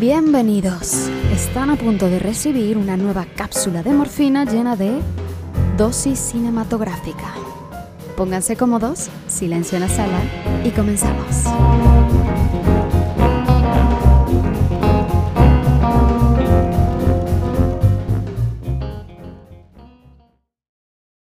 [0.00, 1.10] Bienvenidos.
[1.30, 4.98] Están a punto de recibir una nueva cápsula de morfina llena de
[5.76, 7.34] dosis cinematográfica.
[8.16, 10.18] Pónganse cómodos, silencio en la sala
[10.64, 11.44] y comenzamos.